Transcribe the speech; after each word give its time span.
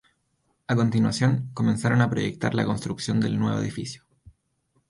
A 0.71 0.73
continuación 0.75 1.51
comenzaron 1.53 2.01
a 2.01 2.09
proyectar 2.09 2.55
la 2.55 2.65
construcción 2.65 3.19
del 3.19 3.37
nuevo 3.37 3.59
edificio. 3.59 4.03